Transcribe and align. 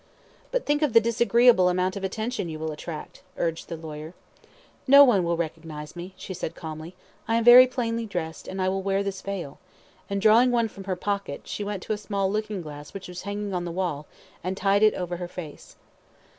"But 0.49 0.65
think 0.65 0.81
of 0.81 0.93
the 0.93 0.99
disagreeable 0.99 1.69
amount 1.69 1.95
of 1.95 2.03
attention 2.03 2.49
you 2.49 2.57
will 2.57 2.71
attract," 2.71 3.21
urged 3.37 3.67
the 3.69 3.77
lawyer. 3.77 4.15
"No 4.87 5.03
one 5.03 5.23
will 5.23 5.37
recognise 5.37 5.95
me," 5.95 6.15
she 6.17 6.33
said 6.33 6.55
calmly, 6.55 6.95
"I 7.27 7.35
am 7.35 7.43
very 7.43 7.67
plainly 7.67 8.07
dressed, 8.07 8.47
and 8.47 8.59
I 8.59 8.67
will 8.67 8.81
wear 8.81 9.03
this 9.03 9.21
veil;" 9.21 9.59
and, 10.09 10.19
drawing 10.19 10.49
one 10.49 10.69
from 10.69 10.85
her 10.85 10.95
pocket, 10.95 11.47
she 11.47 11.63
went 11.63 11.83
to 11.83 11.93
a 11.93 11.99
small 11.99 12.31
looking 12.31 12.63
glass 12.63 12.95
which 12.95 13.07
was 13.07 13.21
hanging 13.21 13.53
on 13.53 13.63
the 13.63 13.71
wall, 13.71 14.07
and 14.43 14.57
tied 14.57 14.81
it 14.81 14.95
over 14.95 15.17
her 15.17 15.27
face. 15.27 15.75